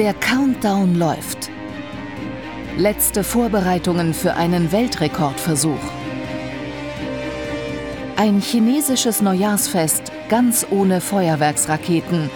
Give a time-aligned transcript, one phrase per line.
[0.00, 1.50] Der Countdown läuft.
[2.78, 5.76] Letzte Vorbereitungen für einen Weltrekordversuch.
[8.16, 12.30] Ein chinesisches Neujahrsfest ganz ohne Feuerwerksraketen,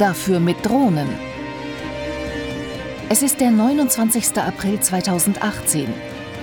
[0.00, 1.06] dafür mit Drohnen.
[3.08, 4.36] Es ist der 29.
[4.36, 5.94] April 2018.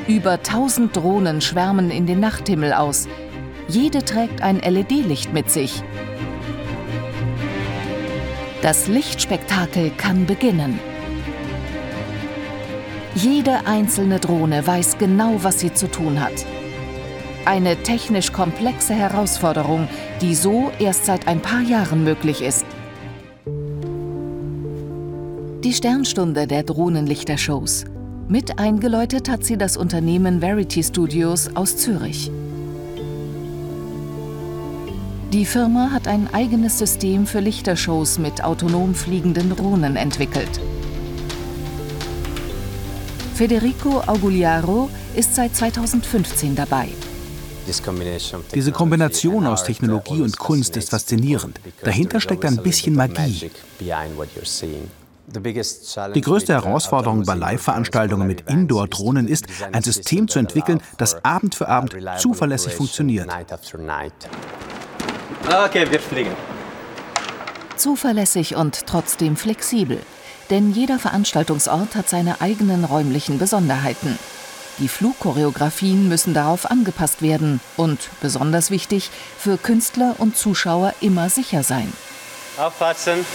[0.08, 3.10] Über 1000 Drohnen schwärmen in den Nachthimmel aus.
[3.68, 5.84] Jede trägt ein LED-Licht mit sich.
[8.62, 10.80] Das Lichtspektakel kann beginnen.
[13.16, 16.46] Jede einzelne Drohne weiß genau, was sie zu tun hat.
[17.46, 19.88] Eine technisch komplexe Herausforderung,
[20.22, 22.68] die so erst seit ein paar Jahren möglich ist.
[25.64, 27.86] Die Sternstunde der Drohnenlichtershows.
[28.28, 32.32] Mit eingeläutet hat sie das Unternehmen Verity Studios aus Zürich.
[35.32, 40.60] Die Firma hat ein eigenes System für Lichtershows mit autonom fliegenden Drohnen entwickelt.
[43.34, 46.90] Federico Augugliaro ist seit 2015 dabei.
[48.54, 51.62] Diese Kombination aus Technologie und Kunst ist faszinierend.
[51.82, 53.50] Dahinter steckt ein bisschen Magie.
[56.14, 61.70] Die größte Herausforderung bei Live-Veranstaltungen mit Indoor-Drohnen ist, ein System zu entwickeln, das Abend für
[61.70, 63.30] Abend zuverlässig funktioniert.
[65.48, 66.36] Okay, wir fliegen.
[67.76, 70.00] Zuverlässig und trotzdem flexibel.
[70.50, 74.20] Denn jeder Veranstaltungsort hat seine eigenen räumlichen Besonderheiten.
[74.80, 81.64] Die Flugchoreografien müssen darauf angepasst werden und, besonders wichtig, für Künstler und Zuschauer immer sicher
[81.64, 81.92] sein.
[82.58, 83.26] Aufpassen!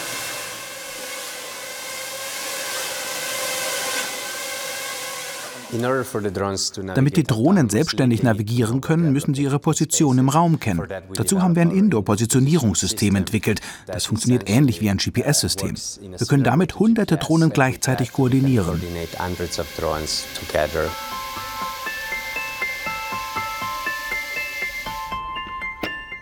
[5.82, 10.86] Damit die Drohnen selbstständig navigieren können, müssen sie ihre Position im Raum kennen.
[11.14, 13.60] Dazu haben wir ein Indoor-Positionierungssystem entwickelt.
[13.86, 15.74] Das funktioniert ähnlich wie ein GPS-System.
[15.74, 18.80] Wir können damit hunderte Drohnen gleichzeitig koordinieren.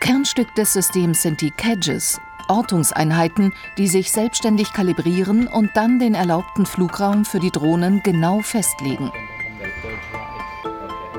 [0.00, 6.66] Kernstück des Systems sind die Cadges, Ortungseinheiten, die sich selbstständig kalibrieren und dann den erlaubten
[6.66, 9.10] Flugraum für die Drohnen genau festlegen.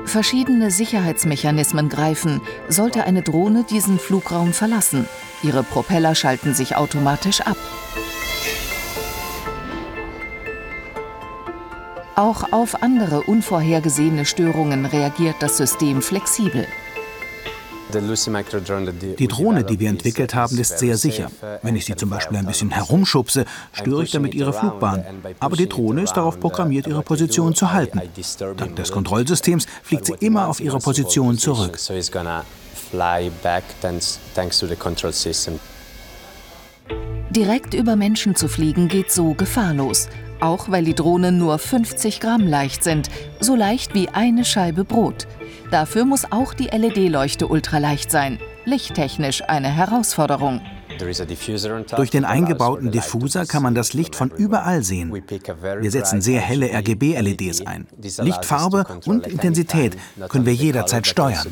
[0.06, 5.08] Verschiedene Sicherheitsmechanismen greifen, sollte eine Drohne diesen Flugraum verlassen.
[5.42, 7.56] Ihre Propeller schalten sich automatisch ab.
[12.14, 16.66] Auch auf andere unvorhergesehene Störungen reagiert das System flexibel.
[17.92, 21.30] Die Drohne, die wir entwickelt haben, ist sehr sicher.
[21.62, 25.04] Wenn ich sie zum Beispiel ein bisschen herumschubse, störe ich damit ihre Flugbahn.
[25.40, 28.00] Aber die Drohne ist darauf program,miert ihre Position zu halten.
[28.56, 31.78] Dank des Kontrollsystems fliegt sie immer auf ihre Position zurück.
[37.36, 40.08] Direkt über Menschen zu fliegen geht so gefahrlos.
[40.40, 43.10] Auch weil die Drohnen nur 50 Gramm leicht sind,
[43.40, 45.28] so leicht wie eine Scheibe Brot.
[45.70, 48.38] Dafür muss auch die LED-Leuchte ultraleicht sein.
[48.64, 50.62] Lichttechnisch eine Herausforderung.
[51.96, 55.12] Durch den eingebauten Diffuser kann man das Licht von überall sehen.
[55.12, 57.86] Wir setzen sehr helle RGB-LEDs ein.
[58.00, 59.94] Lichtfarbe und Intensität
[60.30, 61.46] können wir jederzeit steuern.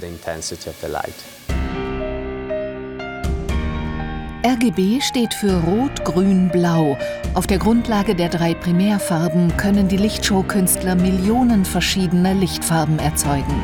[4.47, 6.99] RGB steht für Rot, Grün, Blau.
[7.33, 13.63] Auf der Grundlage der drei Primärfarben können die Lichtshow-Künstler Millionen verschiedener Lichtfarben erzeugen.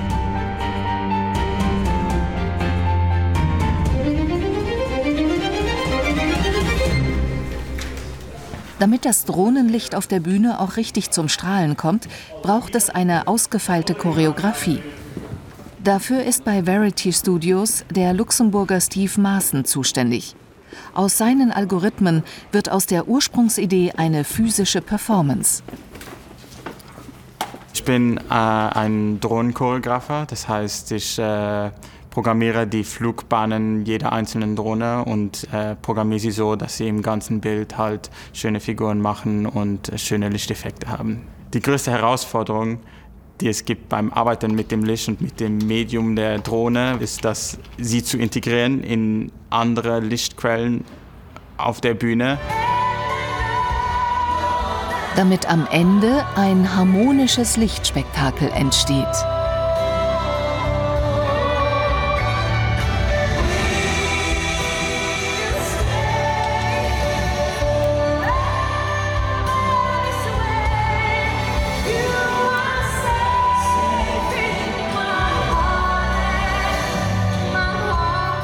[8.78, 12.08] Damit das Drohnenlicht auf der Bühne auch richtig zum Strahlen kommt,
[12.40, 14.80] braucht es eine ausgefeilte Choreografie.
[15.84, 20.36] Dafür ist bei Verity Studios der Luxemburger Steve Maaßen zuständig.
[20.94, 22.22] Aus seinen Algorithmen
[22.52, 25.62] wird aus der Ursprungsidee eine physische Performance.
[27.72, 31.70] Ich bin äh, ein Drohnenchoreografer, das heißt, ich äh,
[32.10, 37.40] programmiere die Flugbahnen jeder einzelnen Drohne und äh, programmiere sie so, dass sie im ganzen
[37.40, 41.26] Bild halt schöne Figuren machen und äh, schöne Lichteffekte haben.
[41.54, 42.80] Die größte Herausforderung,
[43.40, 47.24] die es gibt beim Arbeiten mit dem Licht und mit dem Medium der Drohne, ist,
[47.24, 50.84] dass sie zu integrieren in andere Lichtquellen
[51.56, 52.38] auf der Bühne.
[55.16, 59.39] Damit am Ende ein harmonisches Lichtspektakel entsteht.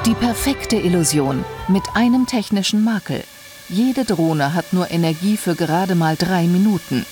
[0.06, 3.24] Die perfekte Illusion mit einem technischen Makel.
[3.68, 7.04] Jede Drohne hat nur Energie für gerade mal drei Minuten.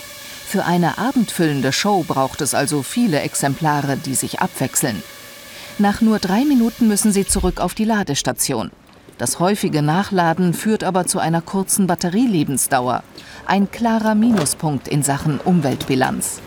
[0.46, 5.02] Für eine abendfüllende Show braucht es also viele Exemplare, die sich abwechseln.
[5.78, 8.70] Nach nur drei Minuten müssen sie zurück auf die Ladestation.
[9.18, 13.02] Das häufige Nachladen führt aber zu einer kurzen Batterielebensdauer.
[13.44, 16.40] Ein klarer Minuspunkt in Sachen Umweltbilanz.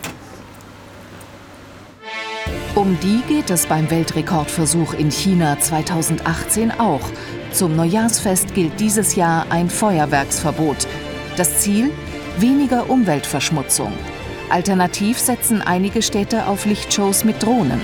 [2.78, 7.00] Um die geht es beim Weltrekordversuch in China 2018 auch.
[7.50, 10.86] Zum Neujahrsfest gilt dieses Jahr ein Feuerwerksverbot.
[11.36, 11.90] Das Ziel?
[12.38, 13.92] Weniger Umweltverschmutzung.
[14.48, 17.80] Alternativ setzen einige Städte auf Lichtshows mit Drohnen.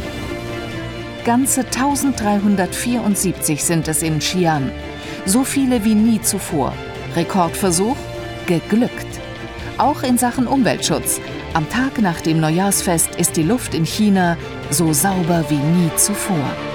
[1.24, 4.70] Ganze 1374 sind es in Xi'an.
[5.26, 6.72] So viele wie nie zuvor.
[7.16, 7.96] Rekordversuch?
[8.46, 9.08] Geglückt.
[9.76, 11.20] Auch in Sachen Umweltschutz.
[11.54, 14.36] Am Tag nach dem Neujahrsfest ist die Luft in China
[14.70, 16.73] so sauber wie nie zuvor.